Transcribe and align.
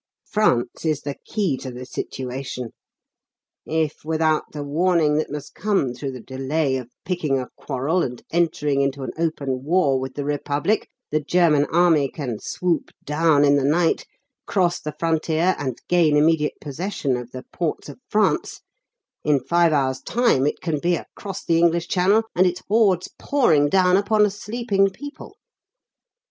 France 0.25 0.83
is 0.83 1.01
the 1.01 1.15
key 1.27 1.55
to 1.57 1.69
the 1.69 1.85
situation. 1.85 2.69
If, 3.67 4.03
without 4.03 4.45
the 4.51 4.63
warning 4.63 5.15
that 5.17 5.29
must 5.29 5.53
come 5.53 5.93
through 5.93 6.13
the 6.13 6.19
delay 6.19 6.77
of 6.77 6.89
picking 7.05 7.37
a 7.37 7.49
quarrel 7.55 8.01
and 8.01 8.19
entering 8.31 8.81
into 8.81 9.03
an 9.03 9.11
open 9.15 9.63
war 9.63 9.99
with 9.99 10.15
the 10.15 10.25
Republic, 10.25 10.89
the 11.11 11.19
German 11.19 11.65
army 11.65 12.09
can 12.09 12.39
swoop 12.39 12.89
down 13.03 13.45
in 13.45 13.57
the 13.57 13.63
night, 13.63 14.07
cross 14.47 14.79
the 14.79 14.95
frontier, 14.97 15.55
and 15.59 15.77
gain 15.87 16.17
immediate 16.17 16.59
possession 16.59 17.15
of 17.15 17.29
the 17.29 17.43
ports 17.53 17.87
of 17.87 17.99
France, 18.09 18.61
in 19.23 19.39
five 19.39 19.71
hours' 19.71 20.01
time 20.01 20.47
it 20.47 20.61
can 20.61 20.79
be 20.79 20.95
across 20.95 21.45
the 21.45 21.59
English 21.59 21.87
Channel, 21.87 22.23
and 22.35 22.47
its 22.47 22.63
hordes 22.67 23.07
pouring 23.19 23.69
down 23.69 23.97
upon 23.97 24.25
a 24.25 24.31
sleeping 24.31 24.89
people. 24.89 25.37